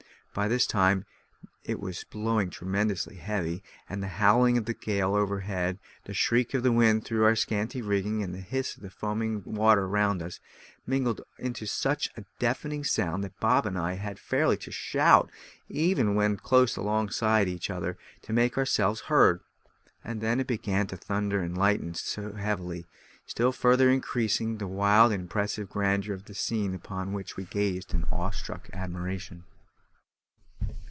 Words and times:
By 0.33 0.47
this 0.47 0.65
time 0.65 1.03
it 1.65 1.77
was 1.81 2.05
blowing 2.05 2.51
tremendously 2.51 3.17
heavy, 3.17 3.61
and 3.89 4.01
the 4.01 4.07
howling 4.15 4.57
of 4.57 4.63
the 4.63 4.73
gale 4.73 5.13
overhead, 5.13 5.77
the 6.05 6.13
shriek 6.13 6.53
of 6.53 6.63
the 6.63 6.71
wind 6.71 7.03
through 7.03 7.25
our 7.25 7.35
scanty 7.35 7.81
rigging, 7.81 8.23
and 8.23 8.33
the 8.33 8.39
hiss 8.39 8.77
of 8.77 8.81
the 8.81 8.89
foaming 8.89 9.43
water 9.43 9.81
around 9.87 10.21
us, 10.23 10.39
mingled 10.87 11.19
into 11.37 11.65
such 11.65 12.07
a 12.15 12.23
deafening 12.39 12.85
sound 12.85 13.25
that 13.25 13.41
Bob 13.41 13.65
and 13.65 13.77
I 13.77 13.95
had 13.95 14.17
fairly 14.19 14.55
to 14.59 14.71
shout, 14.71 15.29
even 15.67 16.15
when 16.15 16.37
close 16.37 16.77
alongside 16.77 17.49
of 17.49 17.53
each 17.53 17.69
other, 17.69 17.97
to 18.21 18.31
make 18.31 18.57
ourselves 18.57 19.01
heard. 19.11 19.41
And 20.01 20.21
then 20.21 20.39
it 20.39 20.47
began 20.47 20.87
to 20.87 20.95
thunder 20.95 21.41
and 21.41 21.57
lighten 21.57 21.93
heavily, 22.37 22.85
still 23.25 23.51
further 23.51 23.89
increasing 23.89 24.59
the 24.59 24.67
wild 24.67 25.11
and 25.11 25.23
impressive 25.23 25.67
grandeur 25.69 26.13
of 26.15 26.23
the 26.23 26.35
scene 26.35 26.73
upon 26.73 27.11
which 27.11 27.35
we 27.35 27.43
gazed 27.43 27.93
in 27.93 28.05
awe 28.05 28.29
struck 28.31 28.69
admiration. 28.71 29.43